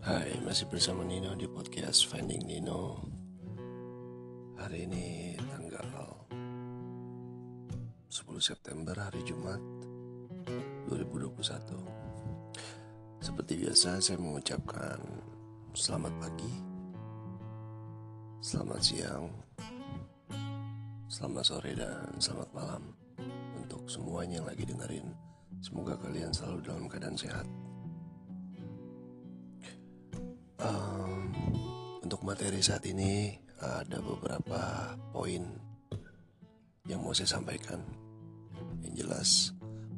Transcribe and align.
Hai, 0.00 0.32
masih 0.48 0.64
bersama 0.72 1.04
Nino 1.04 1.36
di 1.36 1.44
podcast 1.44 2.08
Finding 2.08 2.48
Nino. 2.48 3.04
Hari 4.56 4.88
ini 4.88 5.36
tanggal 5.36 6.16
10 8.08 8.16
September 8.40 8.96
hari 8.96 9.20
Jumat 9.28 9.60
2021. 10.88 11.36
Seperti 13.20 13.60
biasa 13.60 14.00
saya 14.00 14.16
mengucapkan 14.16 14.96
selamat 15.76 16.16
pagi, 16.16 16.54
selamat 18.40 18.80
siang, 18.80 19.28
selamat 21.12 21.44
sore 21.44 21.76
dan 21.76 22.08
selamat 22.16 22.48
malam 22.56 22.96
untuk 23.52 23.84
semuanya 23.84 24.40
yang 24.40 24.48
lagi 24.48 24.64
dengerin. 24.64 25.12
Semoga 25.60 25.92
kalian 26.00 26.32
selalu 26.32 26.64
dalam 26.64 26.88
keadaan 26.88 27.20
sehat. 27.20 27.44
Um, 30.60 31.32
untuk 32.04 32.20
materi 32.20 32.60
saat 32.60 32.84
ini 32.84 33.32
ada 33.64 33.96
beberapa 34.04 34.92
poin 35.08 35.40
yang 36.84 37.00
mau 37.00 37.16
saya 37.16 37.40
sampaikan. 37.40 37.80
Yang 38.84 38.94
jelas, 39.00 39.28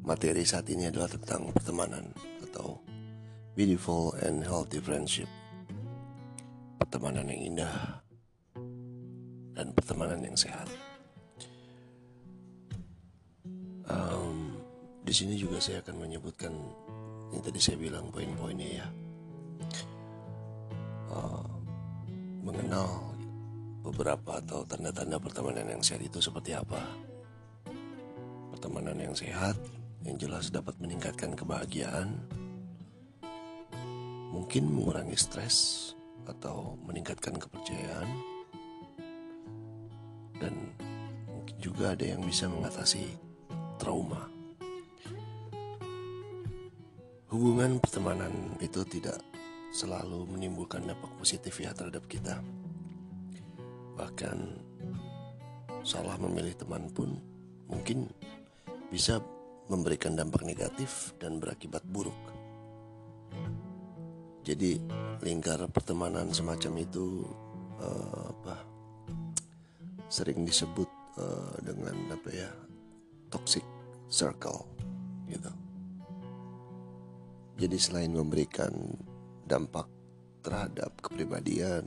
materi 0.07 0.47
saat 0.47 0.71
ini 0.71 0.87
adalah 0.87 1.11
tentang 1.11 1.51
pertemanan 1.51 2.15
atau 2.47 2.79
beautiful 3.59 4.15
and 4.23 4.47
healthy 4.47 4.79
friendship. 4.79 5.27
Pertemanan 6.79 7.27
yang 7.27 7.43
indah 7.55 7.75
dan 9.59 9.75
pertemanan 9.75 10.23
yang 10.23 10.39
sehat. 10.39 10.71
Um, 13.91 14.63
di 15.03 15.11
sini 15.11 15.35
juga 15.35 15.59
saya 15.59 15.83
akan 15.83 16.07
menyebutkan 16.07 16.55
yang 17.35 17.43
tadi 17.43 17.59
saya 17.59 17.83
bilang 17.83 18.15
poin-poinnya 18.15 18.71
ya 18.79 18.87
mengenal 22.43 23.13
beberapa 23.83 24.39
atau 24.39 24.63
tanda-tanda 24.67 25.19
pertemanan 25.19 25.67
yang 25.67 25.83
sehat 25.83 26.03
itu 26.03 26.23
seperti 26.23 26.55
apa. 26.55 26.79
Pertemanan 28.55 28.95
yang 28.95 29.15
sehat 29.17 29.59
yang 30.07 30.19
jelas 30.19 30.51
dapat 30.51 30.75
meningkatkan 30.79 31.35
kebahagiaan, 31.35 32.19
mungkin 34.31 34.71
mengurangi 34.71 35.19
stres 35.19 35.91
atau 36.27 36.79
meningkatkan 36.87 37.35
kepercayaan, 37.39 38.09
dan 40.39 40.55
mungkin 41.27 41.57
juga 41.59 41.95
ada 41.95 42.07
yang 42.07 42.23
bisa 42.23 42.47
mengatasi 42.47 43.15
trauma. 43.79 44.31
Hubungan 47.31 47.81
pertemanan 47.81 48.31
itu 48.61 48.85
tidak 48.87 49.19
selalu 49.73 50.29
menimbulkan 50.29 50.85
dampak 50.85 51.09
positif 51.17 51.57
ya 51.59 51.73
terhadap 51.73 52.05
kita. 52.05 52.39
Bahkan 53.97 54.39
salah 55.83 56.15
memilih 56.21 56.55
teman 56.55 56.93
pun 56.93 57.17
mungkin 57.67 58.07
bisa 58.93 59.19
memberikan 59.73 60.13
dampak 60.13 60.45
negatif 60.45 61.17
dan 61.17 61.41
berakibat 61.41 61.81
buruk. 61.89 62.17
Jadi 64.45 64.77
lingkar 65.25 65.65
pertemanan 65.73 66.29
semacam 66.35 66.83
itu 66.83 67.25
uh, 67.81 68.29
apa 68.29 68.57
sering 70.13 70.45
disebut 70.45 70.91
uh, 71.17 71.57
dengan 71.65 71.95
apa 72.13 72.29
ya 72.29 72.51
toxic 73.33 73.65
circle 74.13 74.69
gitu. 75.33 75.49
Jadi 77.57 77.77
selain 77.79 78.13
memberikan 78.13 78.75
dampak 79.53 79.85
terhadap 80.41 80.97
kepribadian, 81.05 81.85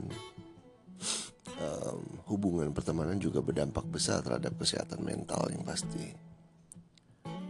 um, 1.58 2.00
hubungan 2.30 2.70
pertemanan 2.70 3.18
juga 3.18 3.42
berdampak 3.42 3.82
besar 3.90 4.22
terhadap 4.22 4.54
kesehatan 4.54 5.02
mental 5.02 5.50
yang 5.50 5.66
pasti. 5.66 6.14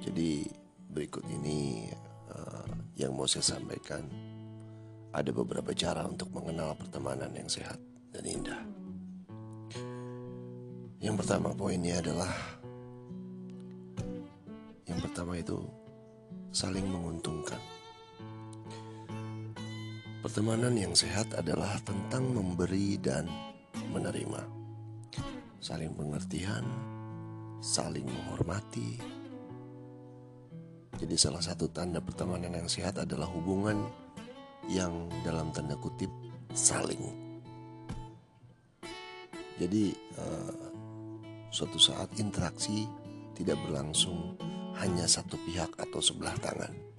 Jadi 0.00 0.48
berikut 0.88 1.22
ini 1.28 1.92
uh, 2.32 2.64
yang 2.96 3.12
mau 3.12 3.28
saya 3.28 3.44
sampaikan 3.44 4.08
ada 5.12 5.30
beberapa 5.32 5.76
cara 5.76 6.08
untuk 6.08 6.32
mengenal 6.32 6.72
pertemanan 6.80 7.28
yang 7.36 7.48
sehat 7.52 7.76
dan 8.16 8.24
indah. 8.24 8.60
Yang 10.96 11.16
pertama 11.20 11.52
poinnya 11.52 12.00
adalah 12.00 12.32
yang 14.88 14.98
pertama 15.02 15.36
itu 15.36 15.60
saling 16.56 16.88
menguntungkan. 16.88 17.75
Pertemanan 20.26 20.74
yang 20.74 20.90
sehat 20.90 21.38
adalah 21.38 21.78
tentang 21.86 22.34
memberi 22.34 22.98
dan 22.98 23.30
menerima, 23.94 24.42
saling 25.62 25.94
pengertian, 25.94 26.66
saling 27.62 28.02
menghormati. 28.02 28.98
Jadi, 30.98 31.14
salah 31.14 31.38
satu 31.38 31.70
tanda 31.70 32.02
pertemanan 32.02 32.58
yang 32.58 32.66
sehat 32.66 32.98
adalah 32.98 33.30
hubungan 33.30 33.86
yang 34.66 35.06
dalam 35.22 35.54
tanda 35.54 35.78
kutip 35.78 36.10
saling. 36.50 37.06
Jadi, 39.62 39.94
uh, 40.18 40.66
suatu 41.54 41.78
saat 41.78 42.10
interaksi 42.18 42.82
tidak 43.38 43.62
berlangsung 43.62 44.34
hanya 44.74 45.06
satu 45.06 45.38
pihak 45.46 45.70
atau 45.78 46.02
sebelah 46.02 46.34
tangan 46.42 46.95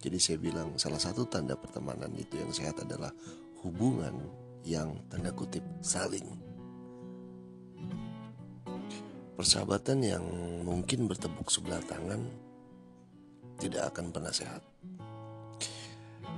jadi 0.00 0.18
saya 0.20 0.38
bilang 0.40 0.76
salah 0.76 1.00
satu 1.00 1.24
tanda 1.26 1.56
pertemanan 1.56 2.12
itu 2.16 2.36
yang 2.36 2.52
sehat 2.52 2.80
adalah 2.82 3.10
hubungan 3.64 4.14
yang 4.66 4.94
tanda 5.08 5.30
kutip 5.32 5.62
saling. 5.80 6.26
Persahabatan 9.36 10.00
yang 10.00 10.24
mungkin 10.64 11.06
bertepuk 11.06 11.52
sebelah 11.52 11.80
tangan 11.84 12.24
tidak 13.60 13.92
akan 13.92 14.12
pernah 14.12 14.32
sehat. 14.32 14.64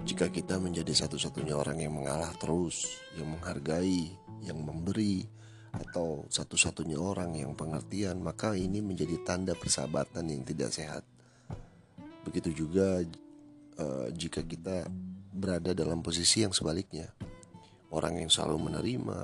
Jika 0.06 0.30
kita 0.30 0.58
menjadi 0.58 0.94
satu-satunya 0.94 1.54
orang 1.54 1.82
yang 1.82 1.94
mengalah 1.94 2.30
terus, 2.38 3.02
yang 3.18 3.34
menghargai, 3.34 4.14
yang 4.42 4.58
memberi, 4.62 5.26
atau 5.74 6.24
satu-satunya 6.32 6.96
orang 6.96 7.36
yang 7.36 7.52
pengertian, 7.52 8.22
maka 8.22 8.56
ini 8.56 8.80
menjadi 8.80 9.20
tanda 9.22 9.52
persahabatan 9.52 10.32
yang 10.32 10.42
tidak 10.46 10.72
sehat. 10.72 11.04
Begitu 12.24 12.64
juga 12.64 13.04
uh, 13.78 14.06
jika 14.12 14.42
kita 14.42 14.86
berada 15.32 15.72
dalam 15.72 16.02
posisi 16.02 16.42
yang 16.42 16.52
sebaliknya. 16.52 17.08
Orang 17.88 18.20
yang 18.20 18.28
selalu 18.28 18.68
menerima, 18.68 19.20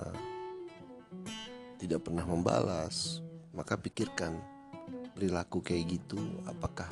tidak 1.77 2.01
pernah 2.01 2.25
membalas, 2.25 3.21
maka 3.53 3.77
pikirkan 3.77 4.41
perilaku 5.13 5.61
kayak 5.61 6.01
gitu, 6.01 6.17
apakah 6.49 6.89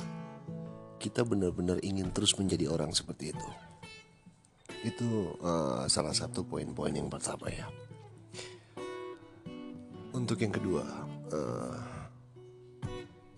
kita 1.01 1.25
benar-benar 1.25 1.81
ingin 1.81 2.13
terus 2.13 2.37
menjadi 2.37 2.69
orang 2.69 2.93
seperti 2.93 3.33
itu? 3.33 3.49
Itu 4.85 5.33
uh, 5.41 5.89
salah 5.89 6.13
satu 6.13 6.45
poin-poin 6.45 6.93
yang 6.93 7.09
pertama 7.09 7.49
ya. 7.49 7.65
Untuk 10.13 10.45
yang 10.45 10.53
kedua, 10.53 10.85
uh, 11.33 11.81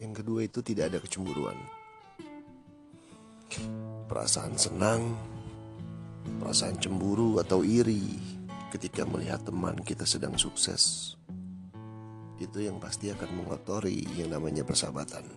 yang 0.03 0.11
kedua 0.11 0.43
itu 0.43 0.59
tidak 0.59 0.91
ada 0.91 0.99
kecemburuan 0.99 1.55
perasaan 4.15 4.55
senang, 4.55 5.11
perasaan 6.39 6.79
cemburu 6.79 7.35
atau 7.43 7.67
iri 7.67 8.15
ketika 8.71 9.03
melihat 9.03 9.43
teman 9.43 9.75
kita 9.83 10.07
sedang 10.07 10.39
sukses. 10.39 11.13
Itu 12.39 12.63
yang 12.63 12.79
pasti 12.79 13.11
akan 13.11 13.43
mengotori 13.43 14.07
yang 14.15 14.31
namanya 14.31 14.63
persahabatan. 14.63 15.27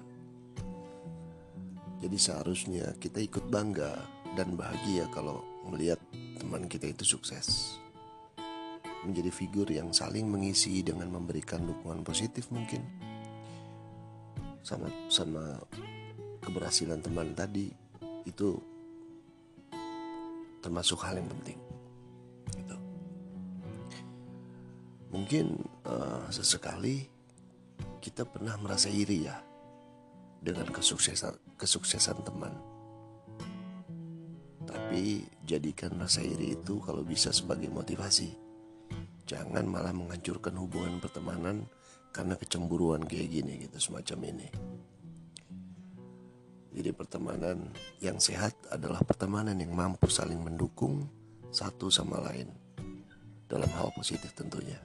Jadi 1.99 2.15
seharusnya 2.23 2.95
kita 3.03 3.19
ikut 3.19 3.51
bangga 3.51 3.99
dan 4.39 4.55
bahagia 4.55 5.11
kalau 5.11 5.43
melihat 5.67 5.99
teman 6.39 6.71
kita 6.71 6.87
itu 6.87 7.03
sukses. 7.03 7.75
Menjadi 9.03 9.35
figur 9.35 9.67
yang 9.67 9.91
saling 9.91 10.31
mengisi 10.31 10.87
dengan 10.87 11.11
memberikan 11.11 11.67
dukungan 11.67 12.07
positif 12.07 12.47
mungkin. 12.55 12.87
Sama 14.63 14.87
sama 15.11 15.59
keberhasilan 16.47 17.03
teman 17.03 17.35
tadi 17.35 17.89
itu 18.29 18.78
termasuk 20.69 21.01
hal 21.01 21.17
yang 21.17 21.33
penting. 21.33 21.57
Gitu. 22.53 22.77
Mungkin 25.09 25.65
uh, 25.89 26.29
sesekali 26.29 27.09
kita 28.05 28.29
pernah 28.29 28.61
merasa 28.61 28.93
iri 28.93 29.25
ya 29.25 29.41
dengan 30.45 30.69
kesuksesan 30.69 31.57
kesuksesan 31.57 32.21
teman. 32.21 32.53
Tapi 34.69 35.25
jadikan 35.49 35.97
rasa 35.97 36.21
iri 36.21 36.53
itu 36.53 36.85
kalau 36.85 37.01
bisa 37.01 37.33
sebagai 37.33 37.73
motivasi. 37.73 38.37
Jangan 39.25 39.65
malah 39.65 39.97
menghancurkan 39.97 40.53
hubungan 40.61 41.01
pertemanan 41.01 41.65
karena 42.13 42.37
kecemburuan 42.37 43.09
kayak 43.09 43.29
gini 43.41 43.65
gitu 43.65 43.81
semacam 43.81 44.37
ini. 44.37 44.49
Jadi 46.79 46.95
pertemanan 46.95 47.75
yang 47.99 48.23
sehat 48.23 48.55
adalah 48.71 49.03
pertemanan 49.03 49.59
yang 49.59 49.75
mampu 49.75 50.07
saling 50.07 50.39
mendukung, 50.39 51.11
satu 51.51 51.91
sama 51.91 52.23
lain 52.23 52.47
dalam 53.51 53.67
hal 53.75 53.91
positif 53.99 54.31
tentunya. 54.31 54.79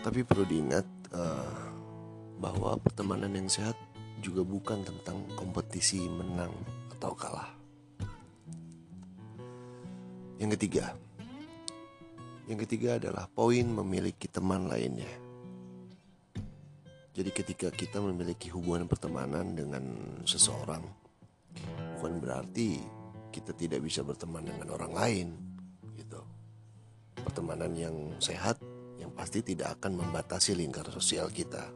Tapi 0.00 0.24
perlu 0.24 0.48
diingat 0.48 0.88
uh, 1.12 1.68
bahwa 2.40 2.80
pertemanan 2.80 3.36
yang 3.36 3.52
sehat 3.52 3.76
juga 4.24 4.40
bukan 4.40 4.80
tentang 4.80 5.20
kompetisi 5.36 6.08
menang 6.08 6.56
atau 6.96 7.12
kalah. 7.12 7.52
Yang 10.40 10.56
ketiga, 10.56 10.96
yang 12.48 12.56
ketiga 12.56 12.96
adalah 12.96 13.28
poin 13.28 13.68
memiliki 13.68 14.32
teman 14.32 14.64
lainnya. 14.64 15.21
Jadi 17.12 17.28
ketika 17.28 17.68
kita 17.68 18.00
memiliki 18.00 18.48
hubungan 18.48 18.88
pertemanan 18.88 19.52
dengan 19.52 19.84
seseorang, 20.24 20.80
bukan 22.00 22.12
berarti 22.24 22.80
kita 23.28 23.52
tidak 23.52 23.84
bisa 23.84 24.00
berteman 24.00 24.48
dengan 24.48 24.72
orang 24.72 24.92
lain 24.96 25.28
gitu. 25.92 26.24
Pertemanan 27.20 27.76
yang 27.76 27.96
sehat 28.16 28.56
yang 28.96 29.12
pasti 29.12 29.44
tidak 29.44 29.76
akan 29.76 30.00
membatasi 30.00 30.56
lingkar 30.56 30.88
sosial 30.88 31.28
kita. 31.28 31.68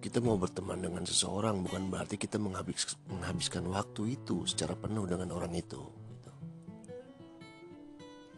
Kita 0.00 0.22
mau 0.24 0.40
berteman 0.40 0.80
dengan 0.80 1.04
seseorang 1.04 1.60
bukan 1.60 1.92
berarti 1.92 2.16
kita 2.16 2.40
menghabis, 2.40 2.96
menghabiskan 3.10 3.68
waktu 3.68 4.16
itu 4.16 4.48
secara 4.48 4.72
penuh 4.72 5.04
dengan 5.04 5.28
orang 5.34 5.52
itu. 5.52 5.82
Gitu. 5.92 6.32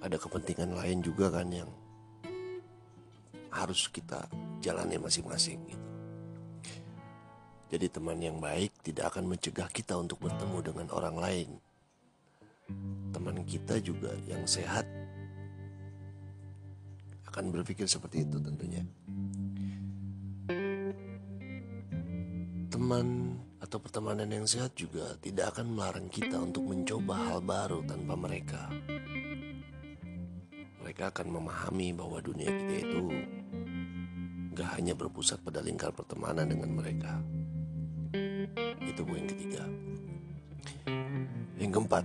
Ada 0.02 0.17
kepentingan 0.19 0.75
lain 0.75 1.06
juga 1.06 1.31
kan 1.31 1.46
yang 1.55 1.70
harus 3.58 3.90
kita 3.90 4.22
jalani 4.62 4.99
masing-masing 4.99 5.58
gitu. 5.66 5.88
Jadi 7.69 7.87
teman 7.93 8.16
yang 8.16 8.40
baik 8.40 8.72
tidak 8.81 9.12
akan 9.12 9.28
mencegah 9.28 9.69
kita 9.69 9.93
untuk 10.00 10.25
bertemu 10.25 10.58
dengan 10.64 10.87
orang 10.88 11.16
lain. 11.20 11.50
Teman 13.12 13.44
kita 13.44 13.76
juga 13.84 14.16
yang 14.25 14.49
sehat 14.49 14.88
akan 17.28 17.52
berpikir 17.52 17.84
seperti 17.84 18.25
itu 18.25 18.40
tentunya. 18.40 18.81
Teman 22.72 23.37
atau 23.60 23.78
pertemanan 23.84 24.32
yang 24.32 24.49
sehat 24.49 24.72
juga 24.72 25.12
tidak 25.20 25.52
akan 25.52 25.76
melarang 25.76 26.08
kita 26.08 26.40
untuk 26.40 26.64
mencoba 26.72 27.14
hal 27.28 27.44
baru 27.44 27.84
tanpa 27.84 28.16
mereka. 28.16 28.72
Mereka 30.81 31.12
akan 31.12 31.37
memahami 31.37 31.93
bahwa 31.93 32.16
dunia 32.25 32.49
kita 32.49 32.75
itu 32.81 33.00
gak 34.58 34.75
hanya 34.75 34.90
berpusat 34.99 35.38
pada 35.46 35.62
lingkar 35.62 35.94
pertemanan 35.94 36.50
dengan 36.50 36.75
mereka. 36.75 37.14
Itu 38.82 39.06
poin 39.06 39.22
ketiga. 39.22 39.62
Yang 41.62 41.70
keempat, 41.78 42.05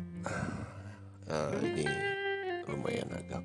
uh, 1.34 1.58
ini 1.66 1.90
lumayan 2.70 3.10
agak 3.10 3.42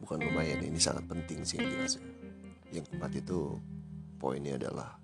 bukan 0.00 0.24
lumayan 0.24 0.64
ini 0.64 0.80
sangat 0.80 1.04
penting 1.04 1.44
sih 1.44 1.60
jelasnya. 1.60 2.08
Yang 2.72 2.88
keempat 2.88 3.12
itu 3.20 3.60
poinnya 4.16 4.56
adalah 4.56 4.96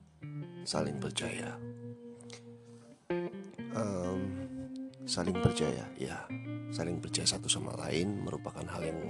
saling 0.65 0.97
percaya. 0.97 1.61
Um, 3.77 4.21
saling 5.05 5.37
percaya, 5.45 5.85
ya, 6.01 6.25
saling 6.73 6.97
percaya 7.05 7.29
satu 7.29 7.53
sama 7.53 7.77
lain 7.85 8.25
merupakan 8.25 8.65
hal 8.65 8.81
yang 8.81 9.01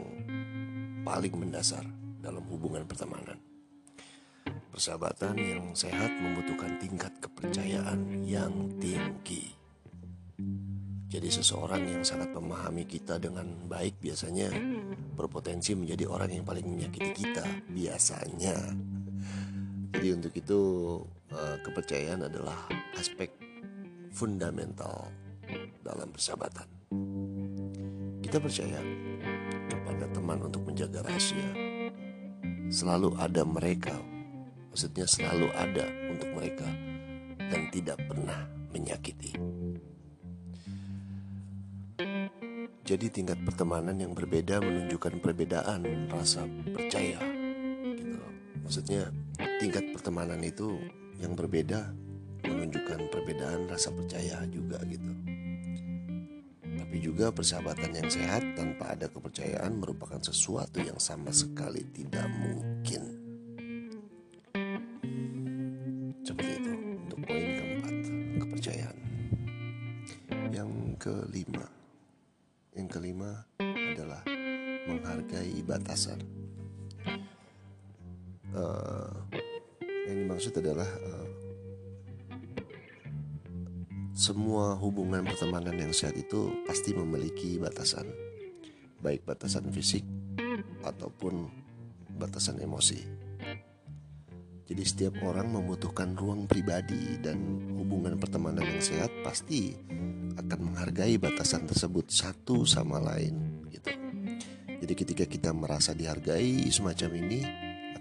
paling 1.06 1.38
mendasar 1.38 1.86
dalam 2.26 2.42
hubungan 2.50 2.82
pertemanan. 2.82 3.38
Persahabatan 4.74 5.38
yang 5.38 5.64
sehat 5.78 6.10
membutuhkan 6.18 6.74
tingkat 6.82 7.14
kepercayaan 7.22 8.26
yang 8.26 8.50
tinggi. 8.82 9.54
Jadi 11.06 11.30
seseorang 11.30 11.86
yang 11.86 12.02
sangat 12.02 12.34
memahami 12.34 12.82
kita 12.82 13.22
dengan 13.22 13.46
baik 13.70 14.02
biasanya 14.02 14.50
berpotensi 15.14 15.78
menjadi 15.78 16.10
orang 16.10 16.34
yang 16.34 16.44
paling 16.44 16.66
menyakiti 16.66 17.24
kita 17.24 17.46
biasanya. 17.70 18.58
Jadi 19.96 20.08
untuk 20.12 20.34
itu 20.34 20.60
eh, 21.30 21.56
kepercayaan 21.62 22.26
adalah 22.26 22.58
aspek 22.98 23.32
fundamental 24.12 25.08
dalam 25.80 26.10
persahabatan. 26.10 26.68
Kita 28.20 28.42
percaya 28.42 28.82
kepada 29.70 30.04
teman 30.10 30.42
untuk 30.42 30.66
menjaga 30.66 31.06
rahasia. 31.06 31.65
Selalu 32.66 33.14
ada 33.18 33.42
mereka 33.46 33.94
maksudnya 34.76 35.08
selalu 35.08 35.48
ada 35.56 35.88
untuk 36.12 36.28
mereka 36.36 36.68
dan 37.40 37.72
tidak 37.72 37.96
pernah 38.04 38.44
menyakiti. 38.76 39.32
Jadi 42.84 43.06
tingkat 43.08 43.40
pertemanan 43.40 43.96
yang 43.96 44.12
berbeda 44.12 44.60
menunjukkan 44.60 45.16
perbedaan 45.24 46.12
rasa 46.12 46.44
percaya. 46.76 47.16
Gitu. 47.96 48.20
Maksudnya 48.60 49.08
tingkat 49.56 49.96
pertemanan 49.96 50.44
itu 50.44 50.76
yang 51.24 51.32
berbeda 51.32 51.96
menunjukkan 52.44 53.08
perbedaan 53.08 53.72
rasa 53.72 53.88
percaya 53.96 54.44
juga 54.52 54.76
gitu. 54.92 55.35
Tapi 56.86 57.02
juga 57.02 57.34
persahabatan 57.34 57.98
yang 57.98 58.06
sehat 58.06 58.46
tanpa 58.54 58.94
ada 58.94 59.10
kepercayaan 59.10 59.74
merupakan 59.74 60.22
sesuatu 60.22 60.78
yang 60.78 61.02
sama 61.02 61.34
sekali 61.34 61.82
tidak 61.90 62.30
mungkin. 62.30 63.26
kelima 71.06 71.66
yang 72.74 72.88
kelima 72.90 73.30
adalah 73.62 74.26
menghargai 74.90 75.62
batasan 75.62 76.18
uh, 78.50 79.14
yang 80.10 80.26
dimaksud 80.26 80.50
adalah 80.58 80.88
uh, 81.06 81.25
semua 84.26 84.74
hubungan 84.74 85.22
pertemanan 85.22 85.78
yang 85.78 85.94
sehat 85.94 86.18
itu 86.18 86.50
pasti 86.66 86.90
memiliki 86.90 87.62
batasan 87.62 88.10
baik 88.98 89.22
batasan 89.22 89.70
fisik 89.70 90.02
ataupun 90.82 91.46
batasan 92.18 92.58
emosi 92.58 93.06
jadi 94.66 94.82
setiap 94.82 95.22
orang 95.22 95.54
membutuhkan 95.54 96.18
ruang 96.18 96.50
pribadi 96.50 97.22
dan 97.22 97.38
hubungan 97.78 98.18
pertemanan 98.18 98.66
yang 98.66 98.82
sehat 98.82 99.14
pasti 99.22 99.78
akan 100.34 100.74
menghargai 100.74 101.22
batasan 101.22 101.70
tersebut 101.70 102.10
satu 102.10 102.66
sama 102.66 102.98
lain 102.98 103.62
gitu. 103.70 103.94
Jadi 104.66 104.92
ketika 104.98 105.24
kita 105.30 105.54
merasa 105.54 105.94
dihargai 105.94 106.66
semacam 106.74 107.10
ini 107.14 107.46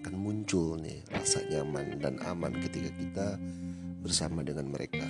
akan 0.02 0.14
muncul 0.18 0.82
nih 0.82 1.06
rasa 1.14 1.46
nyaman 1.46 2.02
dan 2.02 2.18
aman 2.26 2.58
ketika 2.58 2.90
kita 2.98 3.28
bersama 4.02 4.42
dengan 4.42 4.66
mereka. 4.74 5.06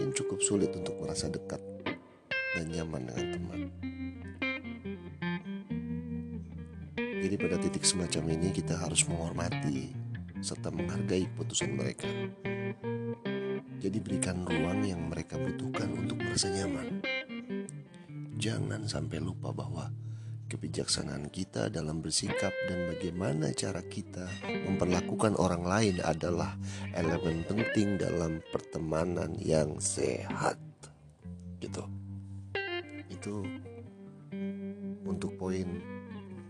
Mungkin 0.00 0.16
cukup 0.16 0.40
sulit 0.40 0.72
untuk 0.72 0.96
merasa 0.96 1.28
dekat 1.28 1.60
dan 2.56 2.72
nyaman 2.72 3.04
dengan 3.04 3.26
teman. 3.36 3.60
Jadi 6.96 7.36
pada 7.36 7.60
titik 7.60 7.84
semacam 7.84 8.32
ini 8.32 8.48
kita 8.48 8.80
harus 8.80 9.04
menghormati 9.04 9.92
serta 10.40 10.72
menghargai 10.72 11.28
keputusan 11.28 11.76
mereka. 11.76 12.08
Jadi 13.76 14.00
berikan 14.00 14.40
ruang 14.48 14.88
yang 14.88 15.04
mereka 15.12 15.36
butuhkan 15.36 15.92
untuk 15.92 16.16
merasa 16.16 16.48
nyaman. 16.48 17.04
Jangan 18.40 18.88
sampai 18.88 19.20
lupa 19.20 19.52
bahwa 19.52 19.92
kebijaksanaan 20.50 21.30
kita 21.30 21.70
dalam 21.70 22.02
bersikap 22.02 22.50
dan 22.66 22.90
bagaimana 22.90 23.54
cara 23.54 23.78
kita 23.86 24.26
memperlakukan 24.66 25.38
orang 25.38 25.62
lain 25.62 26.02
adalah 26.02 26.58
elemen 26.90 27.46
penting 27.46 27.94
dalam 27.94 28.42
pertemanan 28.50 29.38
yang 29.38 29.78
sehat. 29.78 30.58
Gitu. 31.62 31.86
Itu 33.06 33.46
untuk 35.06 35.38
poin 35.38 35.70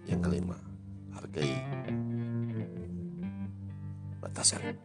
yang 0.09 0.25
kelima, 0.25 0.57
hargai 1.12 1.52
batasan. 4.25 4.80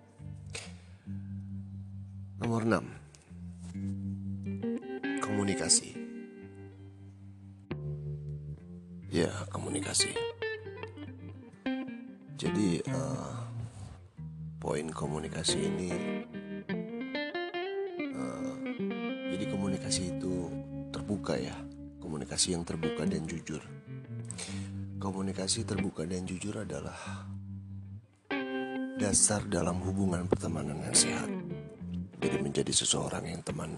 Nomor 2.36 2.68
6 2.68 2.84
Komunikasi 5.24 5.95
Ya, 9.26 9.34
komunikasi. 9.50 10.14
Jadi 12.38 12.78
uh, 12.94 13.34
Poin 14.62 14.86
komunikasi 14.94 15.66
ini 15.66 15.90
uh, 18.14 18.54
Jadi 19.34 19.46
komunikasi 19.50 20.14
itu 20.14 20.54
terbuka 20.94 21.42
ya. 21.42 21.58
Komunikasi 21.98 22.54
yang 22.54 22.62
terbuka 22.62 23.02
dan 23.10 23.26
jujur. 23.26 23.66
Komunikasi 25.02 25.66
terbuka 25.66 26.06
dan 26.06 26.30
jujur 26.30 26.62
adalah 26.62 27.26
dasar 29.02 29.42
dalam 29.50 29.82
hubungan 29.82 30.30
pertemanan 30.30 30.86
yang 30.86 30.94
sehat. 30.94 31.34
Jadi 32.22 32.38
menjadi 32.46 32.70
seseorang 32.70 33.26
yang 33.26 33.42
teman 33.42 33.74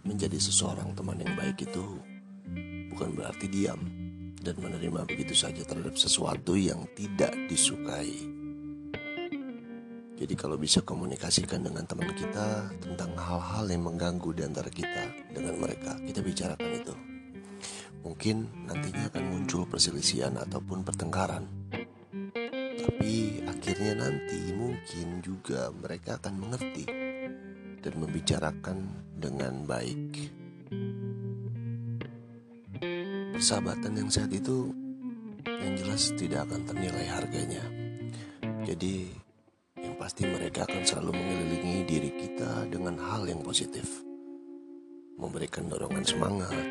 menjadi 0.00 0.40
seseorang 0.40 0.96
teman 0.96 1.20
yang 1.20 1.36
baik 1.36 1.60
itu 1.60 2.00
bukan 2.96 3.12
berarti 3.12 3.52
diam 3.52 4.05
dan 4.46 4.62
menerima 4.62 5.02
begitu 5.10 5.34
saja 5.34 5.66
terhadap 5.66 5.98
sesuatu 5.98 6.54
yang 6.54 6.86
tidak 6.94 7.34
disukai. 7.50 8.14
Jadi 10.16 10.32
kalau 10.38 10.54
bisa 10.56 10.80
komunikasikan 10.86 11.66
dengan 11.66 11.82
teman 11.84 12.14
kita 12.14 12.70
tentang 12.78 13.12
hal-hal 13.18 13.66
yang 13.68 13.84
mengganggu 13.84 14.30
di 14.32 14.42
antara 14.46 14.70
kita 14.70 15.12
dengan 15.34 15.58
mereka, 15.58 15.98
kita 16.06 16.22
bicarakan 16.22 16.70
itu. 16.72 16.94
Mungkin 18.06 18.36
nantinya 18.70 19.10
akan 19.10 19.24
muncul 19.28 19.66
perselisihan 19.66 20.38
ataupun 20.38 20.86
pertengkaran. 20.86 21.44
Tapi 22.80 23.44
akhirnya 23.50 23.98
nanti 23.98 24.54
mungkin 24.54 25.20
juga 25.26 25.74
mereka 25.74 26.22
akan 26.22 26.34
mengerti 26.38 26.86
dan 27.82 27.94
membicarakan 27.98 28.78
dengan 29.18 29.66
baik. 29.66 30.35
Persahabatan 33.36 34.00
yang 34.00 34.08
sehat 34.08 34.32
itu 34.32 34.72
yang 35.44 35.76
jelas 35.76 36.08
tidak 36.16 36.48
akan 36.48 36.64
ternilai 36.72 37.04
harganya. 37.04 37.60
Jadi 38.64 39.12
yang 39.76 39.92
pasti 40.00 40.24
mereka 40.24 40.64
akan 40.64 40.80
selalu 40.80 41.20
mengelilingi 41.20 41.84
diri 41.84 42.10
kita 42.16 42.64
dengan 42.72 42.96
hal 42.96 43.28
yang 43.28 43.44
positif. 43.44 44.00
Memberikan 45.20 45.68
dorongan 45.68 46.00
semangat, 46.00 46.64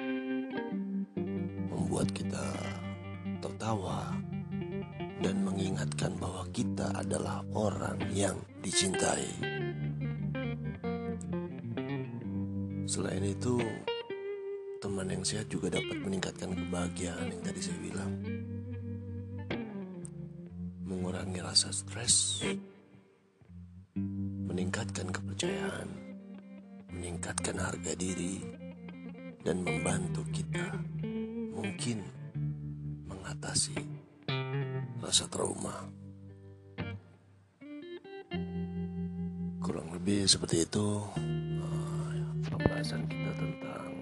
membuat 1.69 2.09
kita 2.17 2.49
tertawa, 3.45 4.17
dan 5.21 5.45
mengingatkan 5.45 6.17
bahwa 6.17 6.49
kita 6.49 6.89
adalah 6.97 7.45
orang 7.53 8.01
yang 8.09 8.41
dicintai. 8.65 9.29
Selain 12.89 13.21
itu, 13.21 13.61
teman 14.85 15.09
yang 15.09 15.25
sehat 15.25 15.49
juga 15.49 15.73
dapat 15.73 15.97
meningkatkan 15.97 16.53
kebahagiaan 16.53 17.33
yang 17.33 17.41
tadi 17.41 17.57
saya 17.57 17.79
bilang. 17.81 18.11
Mengurangi 20.85 21.41
rasa 21.41 21.73
stres, 21.73 22.45
meningkatkan 24.45 25.09
kepercayaan, 25.09 25.89
meningkatkan 26.93 27.57
harga 27.57 27.97
diri, 27.97 28.45
dan 29.41 29.65
membantu 29.65 30.21
kita 30.29 30.77
mungkin 31.57 32.05
mengatasi 33.09 33.81
rasa 35.01 35.25
trauma. 35.33 35.81
Kurang 39.65 39.97
lebih 39.97 40.29
seperti 40.29 40.61
itu 40.61 41.01
uh, 41.57 42.13
pembahasan 42.45 43.01
kita 43.09 43.33
tentang 43.33 43.94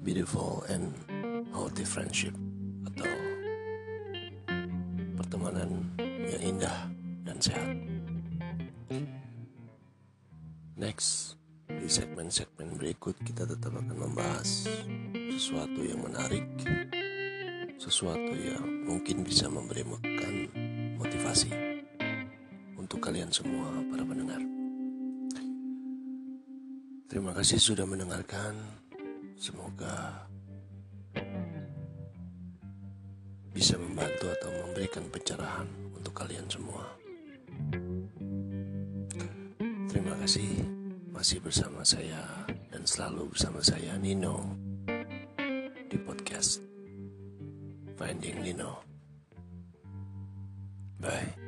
beautiful 0.00 0.64
and 0.72 0.96
healthy 1.52 1.84
friendship 1.84 2.32
atau 2.88 3.12
pertemanan 5.20 5.84
yang 6.00 6.56
indah 6.56 6.78
dan 7.28 7.36
sehat. 7.36 7.76
Next, 10.80 11.36
di 11.68 11.84
segmen-segmen 11.84 12.80
berikut 12.80 13.12
kita 13.20 13.44
tetap 13.44 13.76
akan 13.76 13.96
membahas 14.08 14.64
sesuatu 15.36 15.84
yang 15.84 16.00
menarik, 16.00 16.48
sesuatu 17.76 18.32
yang 18.32 18.88
mungkin 18.88 19.20
bisa 19.20 19.52
memberikan 19.52 20.48
motivasi 20.96 21.52
untuk 22.80 23.04
kalian 23.04 23.28
semua 23.28 23.84
para 23.92 24.02
pendengar. 24.08 24.40
Terima 27.10 27.36
kasih 27.36 27.60
sudah 27.60 27.84
mendengarkan. 27.84 28.56
Semoga 29.40 30.28
bisa 33.56 33.80
membantu 33.80 34.28
atau 34.36 34.52
memberikan 34.68 35.08
pencerahan 35.08 35.64
untuk 35.96 36.12
kalian 36.12 36.44
semua. 36.44 36.84
Terima 39.88 40.12
kasih 40.20 40.60
masih 41.08 41.40
bersama 41.40 41.80
saya 41.88 42.44
dan 42.68 42.84
selalu 42.84 43.32
bersama 43.32 43.64
saya 43.64 43.96
Nino 43.96 44.44
di 45.88 45.96
podcast 45.96 46.60
Finding 47.96 48.44
Nino. 48.44 48.84
Bye. 51.00 51.39